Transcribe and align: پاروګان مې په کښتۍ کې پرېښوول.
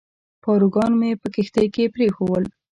پاروګان 0.43 0.91
مې 0.99 1.11
په 1.21 1.27
کښتۍ 1.33 1.67
کې 1.75 1.93
پرېښوول. 1.95 2.43